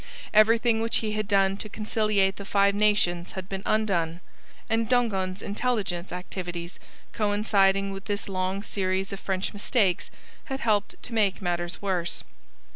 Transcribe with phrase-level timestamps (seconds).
[0.33, 4.19] Everything which he had done to conciliate the Five Nations had been undone;
[4.67, 6.79] and Dongan's intelligent activities,
[7.13, 10.09] coinciding with this long series of French mistakes,
[10.45, 12.23] had helped to make matters worse.